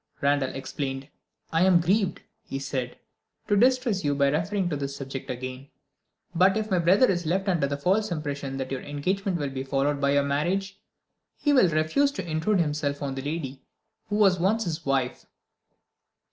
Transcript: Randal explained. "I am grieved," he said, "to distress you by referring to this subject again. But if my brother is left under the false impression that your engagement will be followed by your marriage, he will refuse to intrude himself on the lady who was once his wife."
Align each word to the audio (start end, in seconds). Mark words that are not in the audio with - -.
Randal 0.19 0.55
explained. 0.55 1.09
"I 1.53 1.63
am 1.63 1.79
grieved," 1.79 2.23
he 2.41 2.57
said, 2.57 2.97
"to 3.47 3.55
distress 3.55 4.03
you 4.03 4.15
by 4.15 4.29
referring 4.29 4.67
to 4.71 4.75
this 4.75 4.95
subject 4.95 5.29
again. 5.29 5.67
But 6.33 6.57
if 6.57 6.71
my 6.71 6.79
brother 6.79 7.05
is 7.05 7.27
left 7.27 7.47
under 7.47 7.67
the 7.67 7.77
false 7.77 8.11
impression 8.11 8.57
that 8.57 8.71
your 8.71 8.81
engagement 8.81 9.37
will 9.37 9.51
be 9.51 9.61
followed 9.61 10.01
by 10.01 10.13
your 10.13 10.23
marriage, 10.23 10.81
he 11.37 11.53
will 11.53 11.69
refuse 11.69 12.11
to 12.13 12.27
intrude 12.27 12.59
himself 12.61 13.03
on 13.03 13.13
the 13.13 13.21
lady 13.21 13.61
who 14.09 14.15
was 14.15 14.39
once 14.39 14.63
his 14.63 14.83
wife." 14.87 15.27